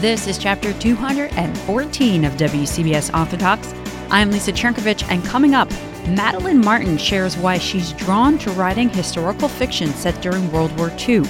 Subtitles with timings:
[0.00, 3.74] This is chapter 214 of WCBS Author Talks.
[4.10, 5.68] I'm Lisa Chernkovich, and coming up,
[6.06, 11.22] Madeline Martin shares why she's drawn to writing historical fiction set during World War II.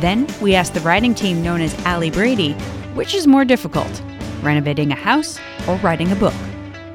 [0.00, 2.54] Then we ask the writing team known as Ali Brady,
[2.94, 4.02] which is more difficult,
[4.42, 5.38] renovating a house
[5.68, 6.34] or writing a book?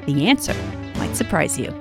[0.08, 0.54] The answer
[0.98, 1.74] might surprise you.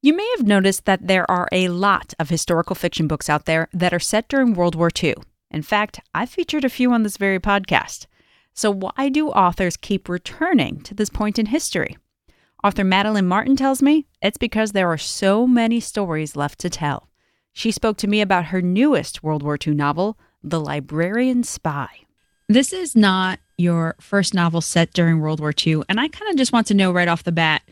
[0.00, 3.68] You may have noticed that there are a lot of historical fiction books out there
[3.74, 5.16] that are set during World War II.
[5.54, 8.06] In fact, I've featured a few on this very podcast.
[8.54, 11.96] So, why do authors keep returning to this point in history?
[12.64, 17.08] Author Madeline Martin tells me it's because there are so many stories left to tell.
[17.52, 22.00] She spoke to me about her newest World War II novel, The Librarian Spy.
[22.48, 26.36] This is not your first novel set during World War II, and I kind of
[26.36, 27.62] just want to know right off the bat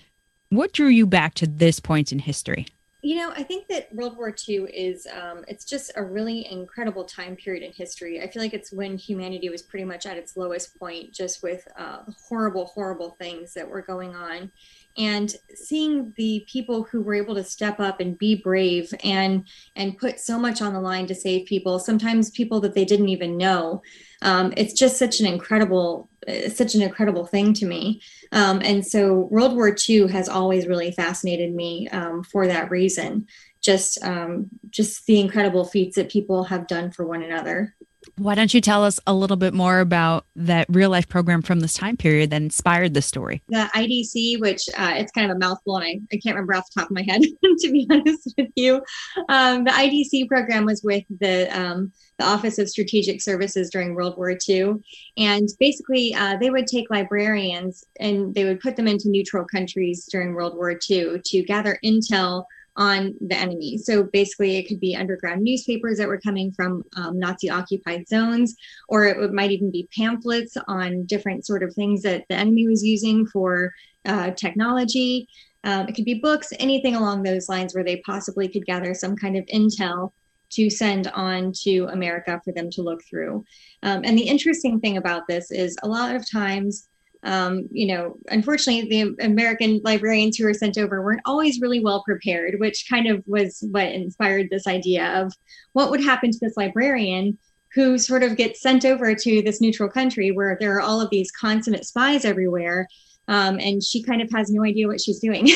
[0.51, 2.67] what drew you back to this point in history?
[3.05, 7.05] You know, I think that World War II is, um, it's just a really incredible
[7.05, 8.23] time period in history.
[8.23, 11.67] I feel like it's when humanity was pretty much at its lowest point, just with
[11.77, 14.53] uh, horrible, horrible things that were going on.
[14.97, 19.97] And seeing the people who were able to step up and be brave and and
[19.97, 23.37] put so much on the line to save people, sometimes people that they didn't even
[23.37, 23.83] know,
[24.23, 28.01] um, it's just such an incredible, uh, such an incredible thing to me.
[28.31, 33.27] Um, and so World War II has always really fascinated me um, for that reason.
[33.61, 37.75] Just, um, just the incredible feats that people have done for one another.
[38.19, 41.61] Why don't you tell us a little bit more about that real life program from
[41.61, 43.43] this time period that inspired the story?
[43.49, 46.69] The IDC, which uh, it's kind of a mouthful, and I, I can't remember off
[46.73, 48.83] the top of my head, to be honest with you.
[49.29, 54.17] Um, the IDC program was with the um, the Office of Strategic Services during World
[54.17, 54.75] War II,
[55.17, 60.07] and basically uh, they would take librarians and they would put them into neutral countries
[60.11, 62.45] during World War II to gather intel
[62.77, 63.79] on the enemy.
[63.79, 68.55] So basically, it could be underground newspapers that were coming from um, Nazi occupied zones,
[68.89, 72.83] or it might even be pamphlets on different sort of things that the enemy was
[72.83, 73.73] using for
[74.07, 75.29] uh, technology.
[75.65, 79.17] Um, it could be books, anything along those lines where they possibly could gather some
[79.17, 80.13] kind of intel
[80.51, 83.45] to send on to America for them to look through.
[83.83, 86.89] Um, and the interesting thing about this is a lot of times
[87.25, 92.03] um, you know, unfortunately, the American librarians who were sent over weren't always really well
[92.03, 95.33] prepared, which kind of was what inspired this idea of
[95.73, 97.39] what would happen to this librarian
[97.75, 101.11] who sort of gets sent over to this neutral country where there are all of
[101.11, 102.89] these consummate spies everywhere.
[103.29, 105.49] Um, and she kind of has no idea what she's doing.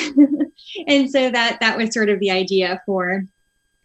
[0.86, 3.24] and so that that was sort of the idea for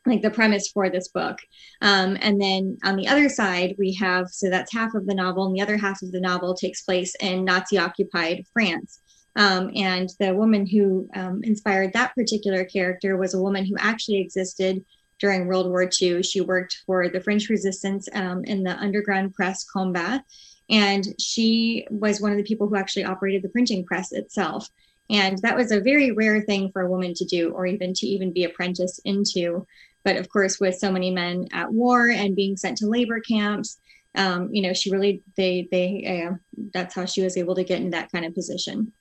[0.05, 1.37] like the premise for this book.
[1.81, 5.45] Um, and then on the other side, we have so that's half of the novel,
[5.45, 8.99] and the other half of the novel takes place in Nazi occupied France.
[9.35, 14.19] Um, and the woman who um, inspired that particular character was a woman who actually
[14.19, 14.83] existed
[15.19, 16.23] during World War II.
[16.23, 20.23] She worked for the French resistance um, in the underground press Combat.
[20.69, 24.67] And she was one of the people who actually operated the printing press itself.
[25.09, 28.07] And that was a very rare thing for a woman to do, or even to
[28.07, 29.65] even be apprenticed into.
[30.03, 33.79] But of course, with so many men at war and being sent to labor camps,
[34.15, 36.35] um, you know, she really they they uh,
[36.73, 38.91] that's how she was able to get in that kind of position.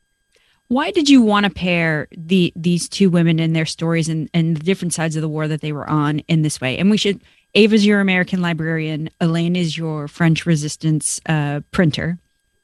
[0.69, 4.57] Why did you want to pair the these two women and their stories and, and
[4.57, 6.79] the different sides of the war that they were on in this way?
[6.79, 7.21] And we should
[7.55, 12.19] Ava's your American librarian, Elaine is your French resistance uh, printer.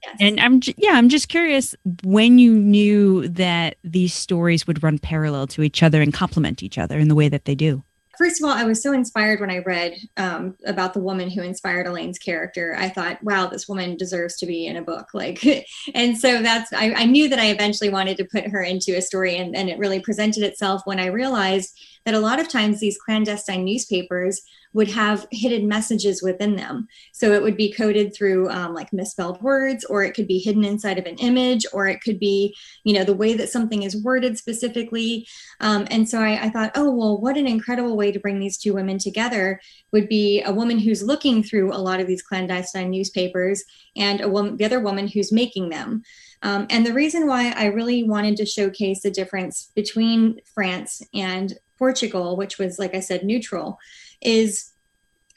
[0.04, 0.16] Yes.
[0.20, 1.74] And I'm yeah, I'm just curious
[2.04, 6.78] when you knew that these stories would run parallel to each other and complement each
[6.78, 7.82] other in the way that they do.
[8.18, 11.42] First of all, I was so inspired when I read um, about the woman who
[11.42, 12.74] inspired Elaine's character.
[12.78, 15.08] I thought, wow, this woman deserves to be in a book.
[15.14, 15.44] Like,
[15.94, 19.02] and so that's, I, I knew that I eventually wanted to put her into a
[19.02, 22.80] story, and, and it really presented itself when I realized that a lot of times
[22.80, 24.40] these clandestine newspapers
[24.72, 26.86] would have hidden messages within them.
[27.12, 30.64] So it would be coded through um, like misspelled words, or it could be hidden
[30.64, 32.54] inside of an image, or it could be,
[32.84, 35.26] you know, the way that something is worded specifically.
[35.60, 38.58] Um, and so I, I thought, oh, well, what an incredible way to bring these
[38.58, 39.60] two women together
[39.92, 43.64] would be a woman who's looking through a lot of these clandestine newspapers
[43.96, 46.02] and a woman, the other woman who's making them.
[46.42, 51.58] Um, and the reason why I really wanted to showcase the difference between France and
[51.78, 53.78] Portugal, which was, like I said, neutral,
[54.20, 54.72] is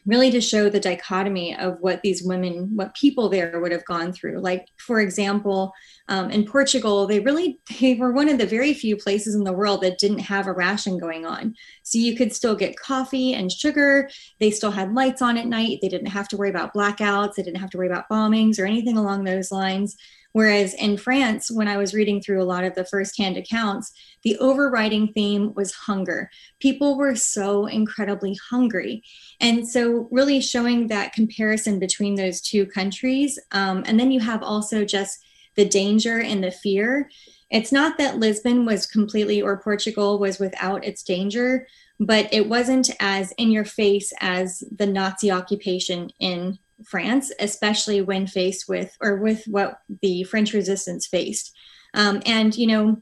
[0.06, 4.12] really to show the dichotomy of what these women, what people there would have gone
[4.12, 4.40] through.
[4.40, 5.72] Like, for example,
[6.08, 9.54] um, in Portugal, they really they were one of the very few places in the
[9.54, 11.56] world that didn't have a ration going on.
[11.84, 14.10] So you could still get coffee and sugar.
[14.40, 15.80] They still had lights on at night.
[15.82, 17.36] They didn't have to worry about blackouts.
[17.36, 19.96] They didn't have to worry about bombings or anything along those lines.
[20.32, 23.92] Whereas in France, when I was reading through a lot of the firsthand accounts,
[24.24, 26.30] the overriding theme was hunger.
[26.60, 29.04] People were so incredibly hungry.
[29.40, 33.40] And so, really showing that comparison between those two countries.
[33.52, 35.24] Um, and then you have also just
[35.56, 37.10] the danger and the fear.
[37.50, 41.68] It's not that Lisbon was completely or Portugal was without its danger,
[42.00, 48.28] but it wasn't as in your face as the Nazi occupation in France, especially when
[48.28, 51.56] faced with or with what the French resistance faced.
[51.94, 53.02] Um, and, you know,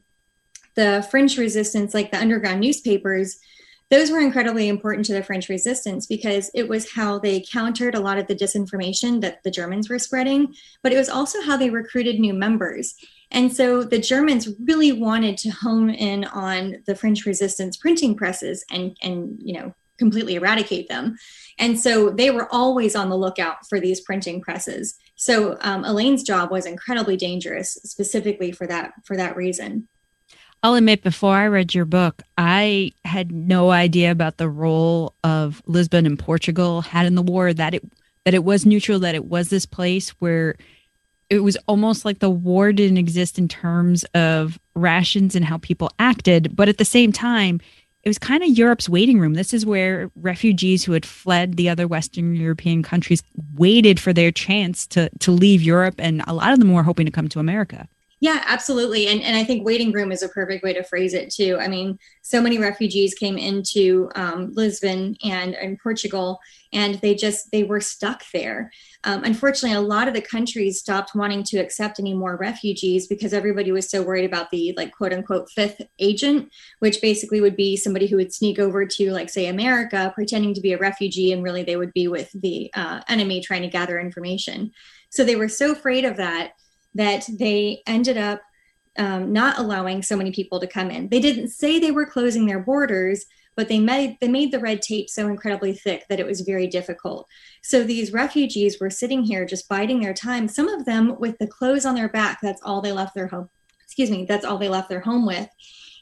[0.74, 3.38] the French resistance, like the underground newspapers,
[3.90, 8.00] those were incredibly important to the French resistance because it was how they countered a
[8.00, 11.70] lot of the disinformation that the Germans were spreading, but it was also how they
[11.70, 12.94] recruited new members.
[13.30, 18.64] And so the Germans really wanted to hone in on the French resistance printing presses
[18.70, 21.16] and, and you know, completely eradicate them.
[21.58, 24.96] And so they were always on the lookout for these printing presses.
[25.16, 29.88] So um, Elaine's job was incredibly dangerous, specifically for that for that reason.
[30.62, 35.62] I'll admit, before I read your book, I had no idea about the role of
[35.66, 37.52] Lisbon and Portugal had in the war.
[37.52, 37.84] That it
[38.24, 39.00] that it was neutral.
[39.00, 40.56] That it was this place where
[41.30, 45.90] it was almost like the war didn't exist in terms of rations and how people
[45.98, 47.60] acted, but at the same time,
[48.04, 49.34] it was kind of Europe's waiting room.
[49.34, 53.22] This is where refugees who had fled the other Western European countries
[53.54, 57.06] waited for their chance to to leave Europe, and a lot of them were hoping
[57.06, 57.88] to come to America.
[58.20, 59.06] Yeah, absolutely.
[59.06, 61.56] And, and I think waiting room is a perfect way to phrase it too.
[61.60, 66.40] I mean, so many refugees came into um, Lisbon and, and Portugal,
[66.72, 68.72] and they just, they were stuck there.
[69.04, 73.32] Um, unfortunately, a lot of the countries stopped wanting to accept any more refugees because
[73.32, 76.50] everybody was so worried about the like quote unquote fifth agent,
[76.80, 80.60] which basically would be somebody who would sneak over to like say America pretending to
[80.60, 83.98] be a refugee and really they would be with the uh, enemy trying to gather
[84.00, 84.72] information.
[85.10, 86.52] So they were so afraid of that
[86.98, 88.42] that they ended up
[88.98, 91.08] um, not allowing so many people to come in.
[91.08, 93.24] They didn't say they were closing their borders,
[93.56, 96.66] but they made they made the red tape so incredibly thick that it was very
[96.66, 97.26] difficult.
[97.62, 100.48] So these refugees were sitting here just biding their time.
[100.48, 102.40] Some of them with the clothes on their back.
[102.42, 103.48] That's all they left their home.
[103.84, 104.26] Excuse me.
[104.26, 105.48] That's all they left their home with.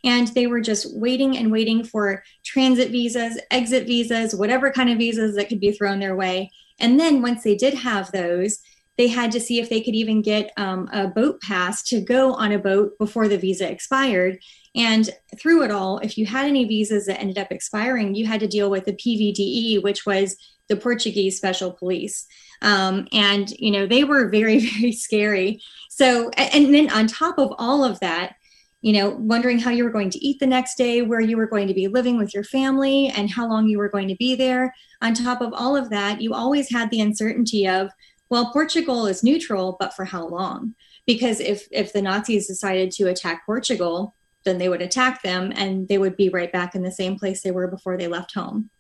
[0.04, 4.98] And they were just waiting and waiting for transit visas, exit visas, whatever kind of
[4.98, 6.50] visas that could be thrown their way.
[6.78, 8.58] And then once they did have those,
[8.96, 12.32] they had to see if they could even get um, a boat pass to go
[12.34, 14.38] on a boat before the visa expired.
[14.74, 15.08] And
[15.38, 18.48] through it all, if you had any visas that ended up expiring, you had to
[18.48, 20.36] deal with the PVDE, which was
[20.68, 22.26] the Portuguese special police.
[22.62, 25.60] Um, and, you know, they were very, very scary.
[25.90, 28.36] So, and then on top of all of that,
[28.82, 31.46] you know, wondering how you were going to eat the next day, where you were
[31.46, 34.34] going to be living with your family, and how long you were going to be
[34.34, 34.74] there.
[35.02, 37.90] On top of all of that, you always had the uncertainty of,
[38.28, 40.74] well, Portugal is neutral, but for how long?
[41.06, 44.14] Because if if the Nazis decided to attack Portugal,
[44.44, 47.42] then they would attack them and they would be right back in the same place
[47.42, 48.70] they were before they left home.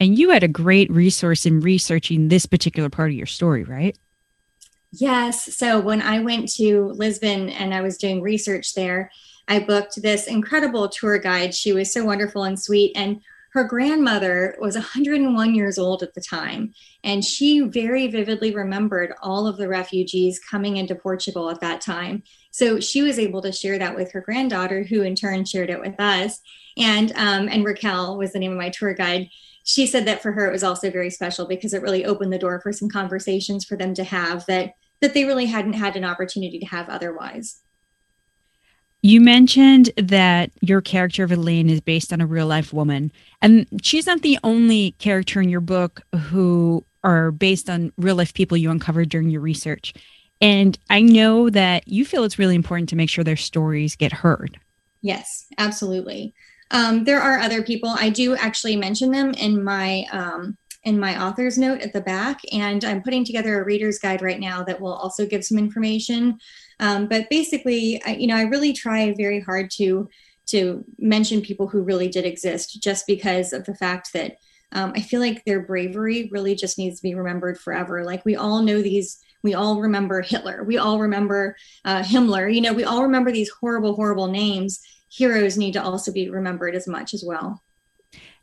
[0.00, 3.96] And you had a great resource in researching this particular part of your story, right?
[4.92, 5.56] Yes.
[5.56, 9.10] So when I went to Lisbon and I was doing research there,
[9.48, 11.54] I booked this incredible tour guide.
[11.54, 12.92] She was so wonderful and sweet.
[12.96, 13.20] And
[13.54, 19.46] her grandmother was 101 years old at the time, and she very vividly remembered all
[19.46, 22.24] of the refugees coming into Portugal at that time.
[22.50, 25.80] So she was able to share that with her granddaughter, who in turn shared it
[25.80, 26.40] with us.
[26.76, 29.28] And um, and Raquel was the name of my tour guide.
[29.62, 32.38] She said that for her it was also very special because it really opened the
[32.38, 36.04] door for some conversations for them to have that that they really hadn't had an
[36.04, 37.60] opportunity to have otherwise
[39.04, 43.66] You mentioned that your character of Elaine is based on a real life woman, and
[43.82, 48.56] she's not the only character in your book who are based on real life people
[48.56, 49.92] you uncovered during your research.
[50.40, 54.10] And I know that you feel it's really important to make sure their stories get
[54.10, 54.58] heard.
[55.02, 56.32] Yes, absolutely.
[56.70, 57.90] Um, there are other people.
[57.90, 62.40] I do actually mention them in my um, in my author's note at the back,
[62.52, 66.38] and I'm putting together a reader's guide right now that will also give some information.
[66.80, 70.08] Um, but basically, I, you know, I really try very hard to
[70.46, 74.36] to mention people who really did exist, just because of the fact that
[74.72, 78.04] um, I feel like their bravery really just needs to be remembered forever.
[78.04, 82.52] Like we all know these, we all remember Hitler, we all remember uh, Himmler.
[82.52, 84.80] You know, we all remember these horrible, horrible names.
[85.10, 87.62] Heroes need to also be remembered as much as well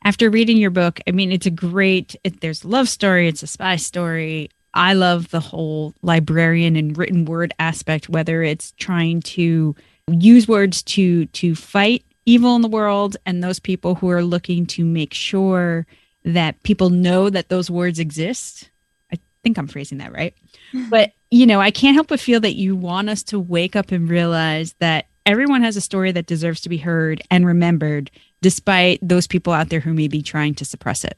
[0.03, 3.43] after reading your book, I mean, it's a great, it, there's a love story, it's
[3.43, 4.50] a spy story.
[4.74, 9.75] I love the whole librarian and written word aspect, whether it's trying to
[10.08, 14.65] use words to to fight evil in the world and those people who are looking
[14.65, 15.86] to make sure
[16.24, 18.70] that people know that those words exist.
[19.12, 20.34] I think I'm phrasing that right.
[20.89, 23.91] but, you know, I can't help but feel that you want us to wake up
[23.91, 29.00] and realize that everyone has a story that deserves to be heard and remembered despite
[29.01, 31.17] those people out there who may be trying to suppress it.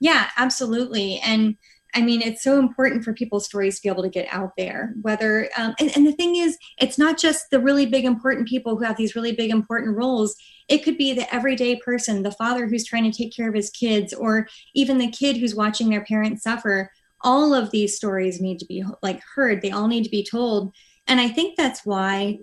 [0.00, 1.20] Yeah, absolutely.
[1.24, 1.56] And
[1.94, 4.94] I mean, it's so important for people's stories to be able to get out there.
[5.00, 8.76] Whether, um, and, and the thing is, it's not just the really big, important people
[8.76, 10.36] who have these really big, important roles.
[10.68, 13.70] It could be the everyday person, the father who's trying to take care of his
[13.70, 16.90] kids, or even the kid who's watching their parents suffer.
[17.22, 19.62] All of these stories need to be like heard.
[19.62, 20.74] They all need to be told.
[21.06, 22.38] And I think that's why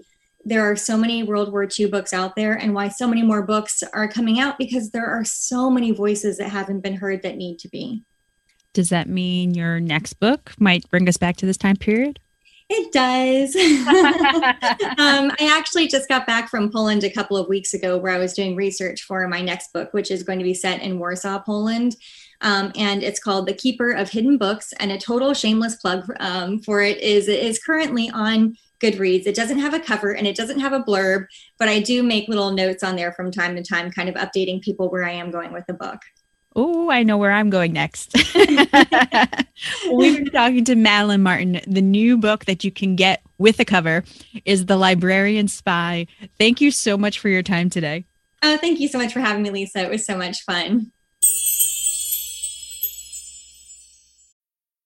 [0.45, 3.41] there are so many World War II books out there and why so many more
[3.41, 7.35] books are coming out because there are so many voices that haven't been heard that
[7.35, 8.03] need to be.
[8.73, 12.19] Does that mean your next book might bring us back to this time period?
[12.67, 13.55] It does.
[14.97, 18.17] um, I actually just got back from Poland a couple of weeks ago where I
[18.17, 21.39] was doing research for my next book, which is going to be set in Warsaw,
[21.43, 21.95] Poland.
[22.41, 24.73] Um, and it's called The Keeper of Hidden Books.
[24.79, 29.25] And a total shameless plug um, for it is it is currently on Goodreads.
[29.25, 31.25] It doesn't have a cover and it doesn't have a blurb,
[31.57, 34.61] but I do make little notes on there from time to time, kind of updating
[34.61, 35.99] people where I am going with the book.
[36.57, 38.15] Oh, I know where I'm going next.
[38.35, 41.59] we were talking to Madeline Martin.
[41.67, 44.05] The new book that you can get with a cover
[44.45, 46.07] is The Librarian Spy.
[46.39, 48.05] Thank you so much for your time today.
[48.41, 49.79] Oh, thank you so much for having me, Lisa.
[49.79, 50.91] It was so much fun.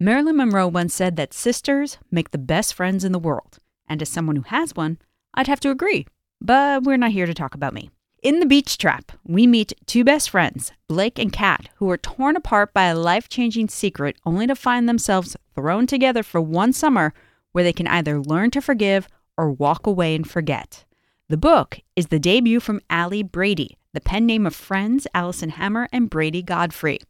[0.00, 3.58] Marilyn Monroe once said that sisters make the best friends in the world.
[3.88, 4.98] And as someone who has one,
[5.34, 6.06] I'd have to agree.
[6.40, 7.90] But we're not here to talk about me.
[8.22, 12.36] In The Beach Trap, we meet two best friends, Blake and Kat, who are torn
[12.36, 17.12] apart by a life changing secret only to find themselves thrown together for one summer
[17.50, 20.84] where they can either learn to forgive or walk away and forget.
[21.28, 25.88] The book is the debut from Ali Brady, the pen name of friends Alison Hammer
[25.92, 27.00] and Brady Godfrey.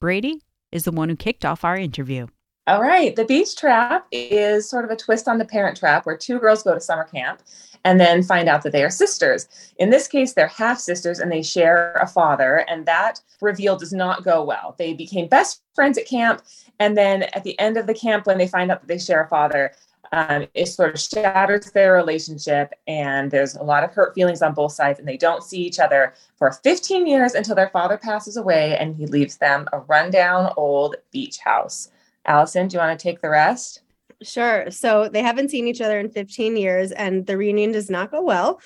[0.00, 2.26] Brady is the one who kicked off our interview.
[2.68, 3.14] All right.
[3.14, 6.64] The beach trap is sort of a twist on the parent trap where two girls
[6.64, 7.42] go to summer camp
[7.84, 9.46] and then find out that they are sisters.
[9.78, 13.92] In this case, they're half sisters and they share a father, and that reveal does
[13.92, 14.74] not go well.
[14.76, 16.42] They became best friends at camp,
[16.80, 19.22] and then at the end of the camp, when they find out that they share
[19.22, 19.70] a father,
[20.12, 24.54] um, it sort of shatters their relationship, and there's a lot of hurt feelings on
[24.54, 28.36] both sides, and they don't see each other for 15 years until their father passes
[28.36, 31.90] away and he leaves them a rundown old beach house.
[32.26, 33.82] Alison, do you want to take the rest?
[34.22, 34.70] Sure.
[34.70, 38.22] So they haven't seen each other in 15 years, and the reunion does not go
[38.22, 38.60] well.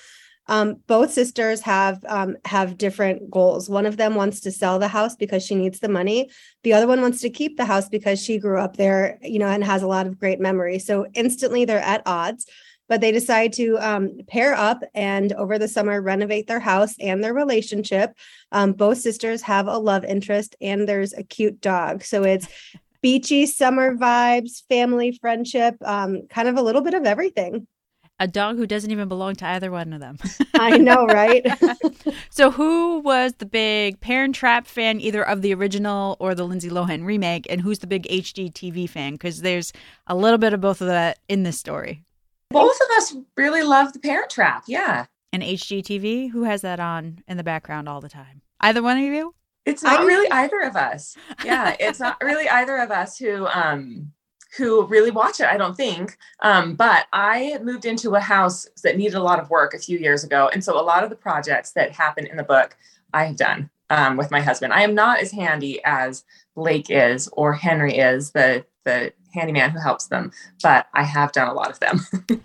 [0.51, 3.69] Um, both sisters have um, have different goals.
[3.69, 6.29] One of them wants to sell the house because she needs the money.
[6.63, 9.47] The other one wants to keep the house because she grew up there, you know,
[9.47, 10.85] and has a lot of great memories.
[10.85, 12.45] So instantly they're at odds.
[12.89, 17.23] But they decide to um, pair up and over the summer renovate their house and
[17.23, 18.11] their relationship.
[18.51, 22.03] Um, both sisters have a love interest and there's a cute dog.
[22.03, 22.49] So it's
[23.01, 27.65] beachy summer vibes, family friendship, um, kind of a little bit of everything
[28.21, 30.19] a dog who doesn't even belong to either one of them.
[30.53, 31.43] I know, right?
[32.29, 36.69] so, who was the big Parent Trap fan, either of the original or the Lindsay
[36.69, 39.13] Lohan remake, and who's the big HGTV fan?
[39.13, 39.73] Because there's
[40.05, 42.03] a little bit of both of that in this story.
[42.51, 44.65] Both of us really love The Parent Trap.
[44.67, 45.07] Yeah.
[45.33, 48.43] And HGTV, who has that on in the background all the time?
[48.59, 49.33] Either one of you?
[49.65, 51.15] It's not really either of us.
[51.43, 54.11] Yeah, it's not really either of us who um
[54.57, 56.17] who really watch it, I don't think.
[56.41, 59.97] Um, but I moved into a house that needed a lot of work a few
[59.97, 60.49] years ago.
[60.51, 62.75] And so a lot of the projects that happen in the book,
[63.13, 64.73] I have done um, with my husband.
[64.73, 66.23] I am not as handy as
[66.55, 70.31] Blake is or Henry is, the the handyman who helps them,
[70.63, 72.01] but I have done a lot of them.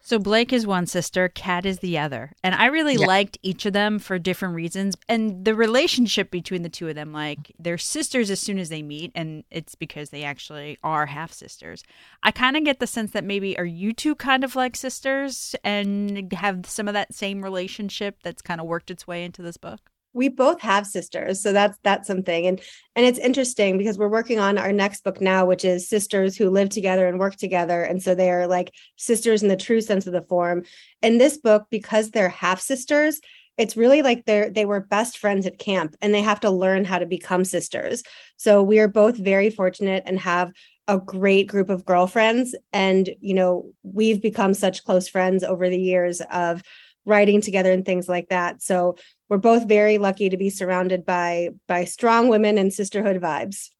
[0.00, 2.32] So Blake is one sister, Kat is the other.
[2.42, 3.06] And I really yeah.
[3.06, 4.96] liked each of them for different reasons.
[5.08, 8.82] And the relationship between the two of them, like they're sisters as soon as they
[8.82, 11.82] meet, and it's because they actually are half sisters.
[12.22, 15.54] I kind of get the sense that maybe are you two kind of like sisters
[15.64, 19.56] and have some of that same relationship that's kind of worked its way into this
[19.56, 19.90] book?
[20.12, 22.46] We both have sisters so that's that's something.
[22.46, 22.60] And
[22.96, 26.50] and it's interesting because we're working on our next book now which is sisters who
[26.50, 27.82] live together and work together.
[27.82, 30.64] And so they are like sisters in the true sense of the form.
[31.02, 33.20] In this book because they're half sisters
[33.58, 36.84] it's really like they're they were best friends at camp and they have to learn
[36.84, 38.02] how to become sisters.
[38.36, 40.52] So we are both very fortunate and have
[40.86, 42.54] a great group of girlfriends.
[42.72, 46.62] And you know we've become such close friends over the years of
[47.04, 48.62] writing together and things like that.
[48.62, 48.96] So
[49.28, 53.70] we're both very lucky to be surrounded by by strong women and sisterhood vibes.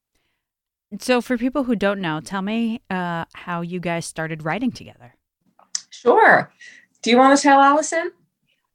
[0.99, 5.15] So, for people who don't know, tell me uh, how you guys started writing together.
[5.89, 6.51] Sure.
[7.01, 8.11] Do you want to tell Alison?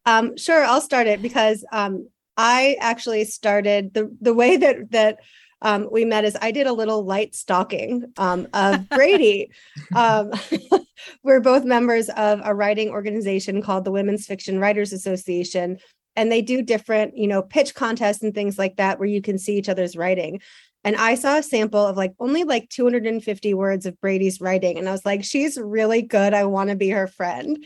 [0.06, 5.18] Um, sure, I'll start it because um, I actually started the the way that that
[5.62, 9.50] um, we met is I did a little light stalking um, of Brady.
[9.94, 10.32] um,
[11.22, 15.78] we're both members of a writing organization called the Women's Fiction Writers Association,
[16.16, 19.38] and they do different you know pitch contests and things like that where you can
[19.38, 20.40] see each other's writing.
[20.86, 24.88] And i saw a sample of like only like 250 words of brady's writing and
[24.88, 26.34] i was like she's really good.
[26.34, 27.64] I want to be her friend.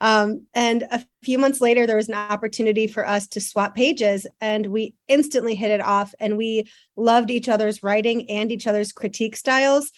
[0.00, 4.26] Um, and a few months later there was an opportunity for us to swap pages
[4.40, 8.92] and we instantly hit it off and we loved each other's writing and each other's
[8.92, 9.90] critique styles.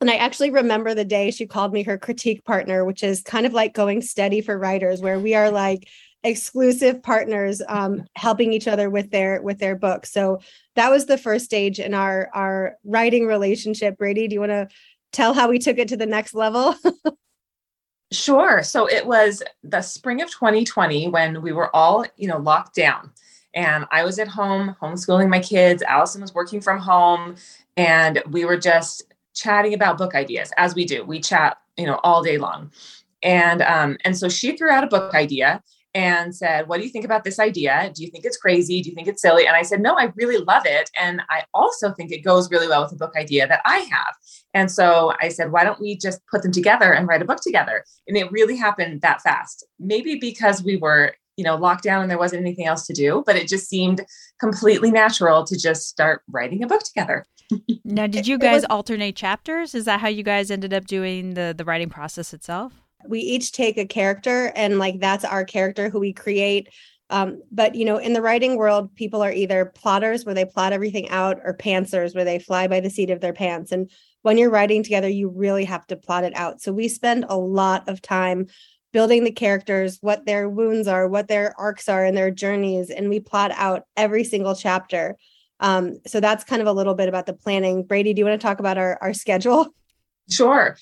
[0.00, 3.46] And I actually remember the day she called me her critique partner, which is kind
[3.46, 5.88] of like going steady for writers, where we are like
[6.24, 10.40] exclusive partners um, helping each other with their with their books so
[10.74, 13.98] that was the first stage in our our writing relationship.
[13.98, 14.68] Brady do you want to
[15.12, 16.74] tell how we took it to the next level?
[18.12, 18.62] Sure.
[18.62, 23.10] So it was the spring of 2020 when we were all you know locked down.
[23.54, 25.82] And i was at home homeschooling my kids.
[25.82, 27.34] Alison was working from home.
[27.76, 29.02] And we were just
[29.34, 31.02] chatting about book ideas as we do.
[31.02, 32.70] We chat you know all day long.
[33.24, 35.60] And um, and so she threw out a book idea
[35.94, 37.90] and said, What do you think about this idea?
[37.94, 38.82] Do you think it's crazy?
[38.82, 39.46] Do you think it's silly?
[39.46, 40.90] And I said, No, I really love it.
[41.00, 44.14] And I also think it goes really well with a book idea that I have.
[44.52, 47.40] And so I said, Why don't we just put them together and write a book
[47.40, 47.84] together?
[48.08, 49.64] And it really happened that fast.
[49.78, 53.22] Maybe because we were, you know, locked down and there wasn't anything else to do,
[53.24, 54.04] but it just seemed
[54.40, 57.24] completely natural to just start writing a book together.
[57.84, 59.74] now, did you guys was- alternate chapters?
[59.74, 62.83] Is that how you guys ended up doing the the writing process itself?
[63.08, 66.68] We each take a character and like that's our character who we create.
[67.10, 70.72] Um, but you know in the writing world people are either plotters where they plot
[70.72, 73.72] everything out or pantsers where they fly by the seat of their pants.
[73.72, 73.90] And
[74.22, 76.60] when you're writing together you really have to plot it out.
[76.60, 78.46] So we spend a lot of time
[78.92, 83.08] building the characters what their wounds are what their arcs are and their journeys and
[83.08, 85.16] we plot out every single chapter.
[85.60, 87.84] Um, so that's kind of a little bit about the planning.
[87.84, 89.74] Brady do you want to talk about our, our schedule?
[90.30, 90.76] Sure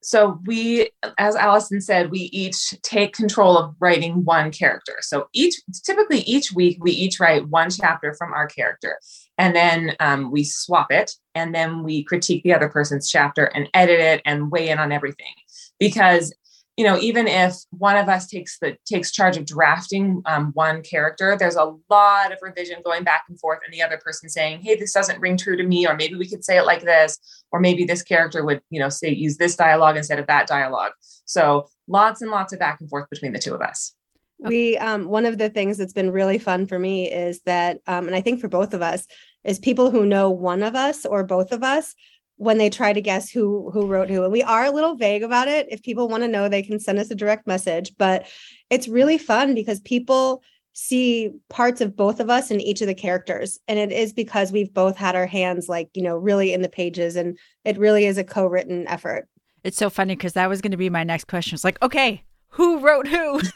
[0.00, 4.96] so we as alison said we each take control of writing one character.
[5.00, 8.98] So each typically each week we each write one chapter from our character.
[9.38, 13.68] And then um, we swap it and then we critique the other person's chapter and
[13.74, 15.34] edit it and weigh in on everything.
[15.78, 16.34] Because
[16.78, 20.80] you know even if one of us takes the takes charge of drafting um, one
[20.80, 24.60] character there's a lot of revision going back and forth and the other person saying
[24.62, 27.18] hey this doesn't ring true to me or maybe we could say it like this
[27.52, 30.92] or maybe this character would you know say use this dialogue instead of that dialogue.
[31.24, 33.94] So lots and lots of back and forth between the two of us.
[34.38, 38.06] We um, one of the things that's been really fun for me is that um,
[38.06, 39.06] and i think for both of us
[39.42, 41.94] is people who know one of us or both of us
[42.38, 44.24] when they try to guess who who wrote who.
[44.24, 45.66] And we are a little vague about it.
[45.70, 47.92] If people want to know they can send us a direct message.
[47.98, 48.26] But
[48.70, 52.94] it's really fun because people see parts of both of us in each of the
[52.94, 53.58] characters.
[53.68, 56.68] And it is because we've both had our hands like you know really in the
[56.68, 57.16] pages.
[57.16, 59.28] And it really is a co-written effort.
[59.64, 61.54] It's so funny because that was going to be my next question.
[61.54, 63.40] It's like okay who wrote who?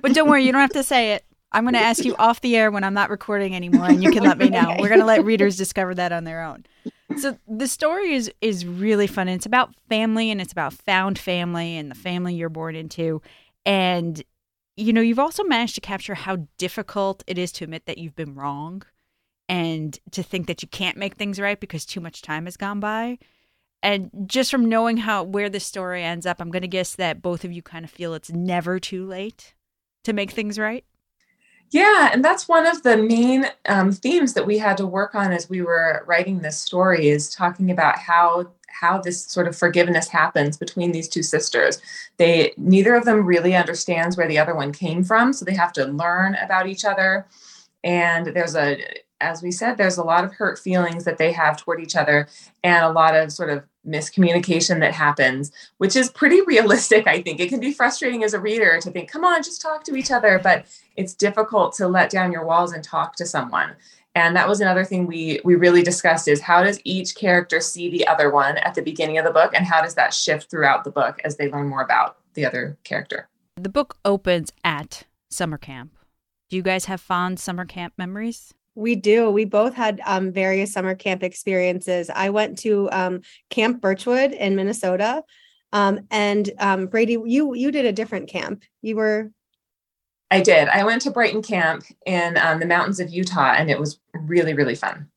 [0.00, 1.24] But don't worry you don't have to say it.
[1.52, 4.10] I'm going to ask you off the air when i'm not recording anymore and you
[4.10, 4.70] can let me know.
[4.72, 4.80] Okay.
[4.80, 6.64] we're going to let readers discover that on their own
[7.18, 9.28] so the story is is really fun.
[9.28, 13.22] And it's about family and it's about found family and the family you're born into.
[13.64, 14.22] And
[14.76, 18.16] you know, you've also managed to capture how difficult it is to admit that you've
[18.16, 18.82] been wrong
[19.48, 22.80] and to think that you can't make things right because too much time has gone
[22.80, 23.18] by.
[23.82, 27.20] And just from knowing how where this story ends up, I'm going to guess that
[27.20, 29.54] both of you kind of feel it's never too late
[30.04, 30.84] to make things right.
[31.72, 35.32] Yeah, and that's one of the main um, themes that we had to work on
[35.32, 40.08] as we were writing this story is talking about how how this sort of forgiveness
[40.08, 41.80] happens between these two sisters.
[42.18, 45.72] They neither of them really understands where the other one came from, so they have
[45.74, 47.26] to learn about each other.
[47.82, 48.76] And there's a
[49.22, 52.28] as we said, there's a lot of hurt feelings that they have toward each other
[52.62, 57.40] and a lot of sort of miscommunication that happens, which is pretty realistic, I think.
[57.40, 60.10] It can be frustrating as a reader to think, come on, just talk to each
[60.10, 60.40] other.
[60.42, 63.74] But it's difficult to let down your walls and talk to someone.
[64.14, 67.88] And that was another thing we we really discussed is how does each character see
[67.88, 70.84] the other one at the beginning of the book and how does that shift throughout
[70.84, 73.28] the book as they learn more about the other character.
[73.56, 75.96] The book opens at summer camp.
[76.50, 78.54] Do you guys have fond summer camp memories?
[78.74, 79.30] We do.
[79.30, 82.10] We both had um, various summer camp experiences.
[82.10, 85.22] I went to um, Camp Birchwood in Minnesota,
[85.72, 88.64] um, and um, Brady, you you did a different camp.
[88.80, 89.30] You were.
[90.30, 90.68] I did.
[90.68, 94.54] I went to Brighton Camp in um, the mountains of Utah, and it was really
[94.54, 95.08] really fun.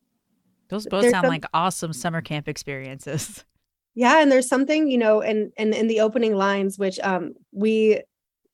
[0.68, 3.44] Those both there's sound some, like awesome summer camp experiences.
[3.98, 8.02] Yeah, and there's something you know, in in, in the opening lines, which um, we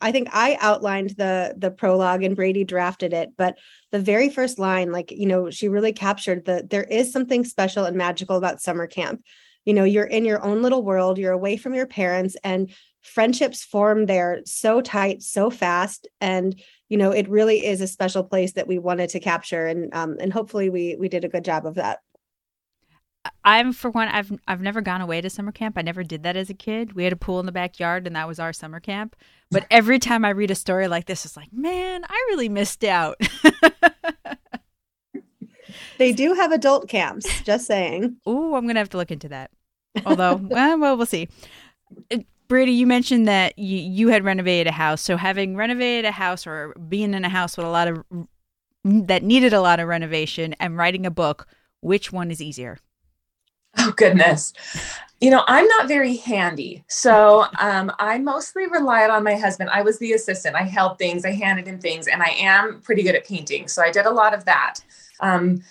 [0.01, 3.57] I think I outlined the the prologue and Brady drafted it, but
[3.91, 7.85] the very first line, like, you know, she really captured the there is something special
[7.85, 9.23] and magical about summer camp.
[9.65, 13.63] You know, you're in your own little world, you're away from your parents, and friendships
[13.63, 16.07] form there so tight, so fast.
[16.19, 16.59] And,
[16.89, 19.67] you know, it really is a special place that we wanted to capture.
[19.67, 21.99] And um, and hopefully we we did a good job of that.
[23.43, 24.07] I'm for one.
[24.07, 25.77] I've I've never gone away to summer camp.
[25.77, 26.93] I never did that as a kid.
[26.93, 29.15] We had a pool in the backyard, and that was our summer camp.
[29.49, 32.83] But every time I read a story like this, it's like, man, I really missed
[32.83, 33.19] out.
[35.97, 37.41] they do have adult camps.
[37.41, 38.17] Just saying.
[38.27, 39.51] Ooh, I'm gonna have to look into that.
[40.05, 41.27] Although, well, well, we'll see.
[42.11, 45.01] Uh, Brady, you mentioned that you you had renovated a house.
[45.01, 48.03] So having renovated a house or being in a house with a lot of
[48.83, 51.47] that needed a lot of renovation and writing a book,
[51.81, 52.79] which one is easier?
[53.77, 54.53] Oh, goodness.
[55.21, 56.83] You know, I'm not very handy.
[56.87, 59.69] So um, I mostly relied on my husband.
[59.71, 60.55] I was the assistant.
[60.55, 63.67] I held things, I handed him things, and I am pretty good at painting.
[63.67, 64.79] So I did a lot of that.
[65.19, 65.63] Um,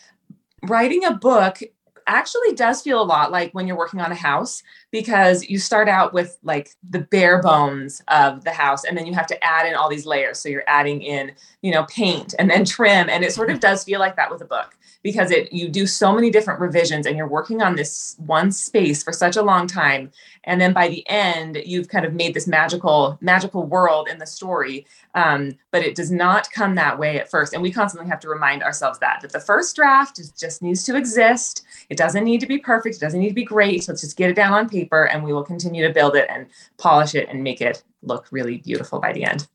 [0.62, 1.60] writing a book
[2.06, 5.88] actually does feel a lot like when you're working on a house because you start
[5.88, 9.66] out with like the bare bones of the house and then you have to add
[9.66, 10.38] in all these layers.
[10.38, 13.84] So you're adding in you know paint and then trim and it sort of does
[13.84, 17.16] feel like that with a book because it you do so many different revisions and
[17.16, 20.10] you're working on this one space for such a long time
[20.44, 24.26] and then by the end you've kind of made this magical magical world in the
[24.26, 27.52] story um, but it does not come that way at first.
[27.52, 30.84] And we constantly have to remind ourselves that that the first draft is, just needs
[30.84, 31.62] to exist.
[31.88, 32.96] It doesn't need to be perfect.
[32.96, 33.84] It doesn't need to be great.
[33.84, 36.26] So let's just get it down on paper and we will continue to build it
[36.30, 36.46] and
[36.78, 39.46] polish it and make it look really beautiful by the end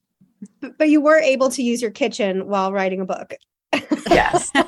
[0.78, 3.34] but you were able to use your kitchen while writing a book
[4.10, 4.52] yes.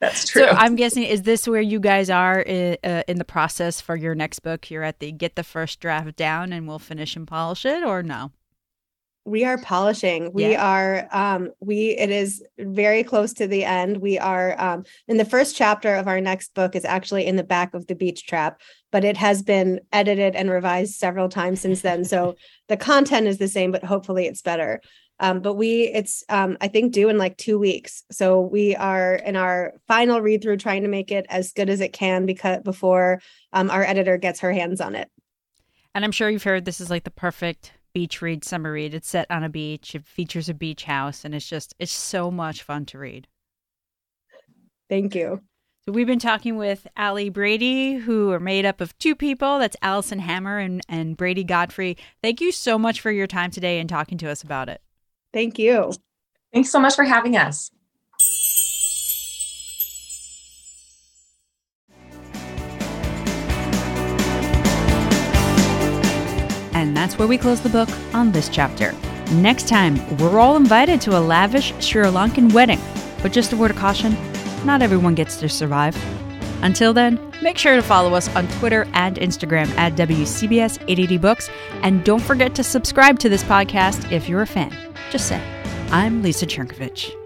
[0.00, 0.42] That's true.
[0.42, 3.96] So I'm guessing, is this where you guys are in, uh, in, the process for
[3.96, 4.70] your next book?
[4.70, 8.02] You're at the get the first draft down and we'll finish and polish it, or
[8.02, 8.30] no?
[9.24, 10.32] We are polishing.
[10.32, 10.64] We yeah.
[10.64, 13.98] are, um, we, it is very close to the end.
[13.98, 17.42] We are, um, in the first chapter of our next book is actually in the
[17.42, 18.60] back of the beach trap,
[18.92, 22.04] but it has been edited and revised several times since then.
[22.04, 22.36] So
[22.68, 24.80] the content is the same, but hopefully it's better.
[25.20, 28.02] Um, but we, it's, um, I think, due in like two weeks.
[28.10, 31.80] So we are in our final read through trying to make it as good as
[31.80, 35.08] it can because before um, our editor gets her hands on it.
[35.94, 38.92] And I'm sure you've heard this is like the perfect beach read summer read.
[38.92, 42.30] It's set on a beach, it features a beach house, and it's just, it's so
[42.30, 43.28] much fun to read.
[44.90, 45.40] Thank you.
[45.86, 49.58] So we've been talking with Ali Brady, who are made up of two people.
[49.58, 51.96] That's Alison Hammer and, and Brady Godfrey.
[52.22, 54.80] Thank you so much for your time today and talking to us about it.
[55.32, 55.92] Thank you.
[56.52, 57.70] Thanks so much for having us.
[67.04, 68.94] That's where we close the book on this chapter.
[69.34, 72.80] Next time, we're all invited to a lavish Sri Lankan wedding.
[73.22, 74.16] But just a word of caution
[74.64, 75.94] not everyone gets to survive.
[76.62, 81.50] Until then, make sure to follow us on Twitter and Instagram at WCBS 880 Books.
[81.82, 84.74] And don't forget to subscribe to this podcast if you're a fan.
[85.10, 85.42] Just say,
[85.90, 87.23] I'm Lisa Chernkovich.